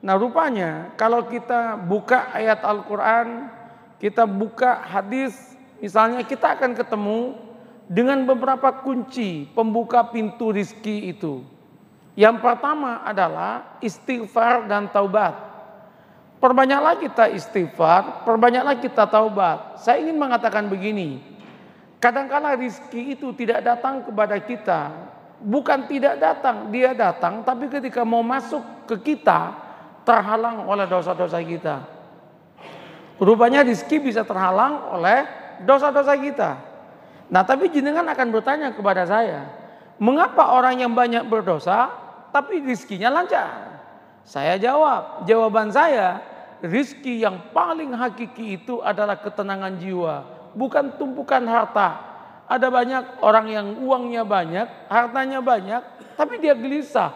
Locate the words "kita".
1.28-1.76, 4.00-4.24, 6.24-6.56, 16.96-17.28, 18.80-19.04, 24.40-24.80, 29.12-29.52, 31.38-31.86, 36.18-36.50